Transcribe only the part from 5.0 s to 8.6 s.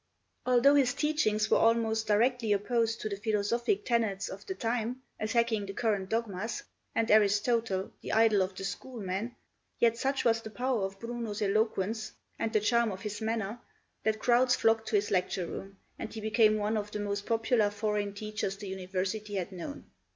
attacking the current dogmas, and Aristotle, the idol of